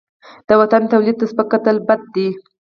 [0.47, 2.27] د وطن تولید ته سپک کتل بد دي.